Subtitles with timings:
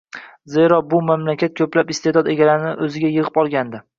[0.53, 3.87] zero, bu mamlakat ko‘plab iste’dod egalarini o‘ziga yig‘ib olgandi.